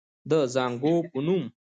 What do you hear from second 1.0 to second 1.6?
پۀ نوم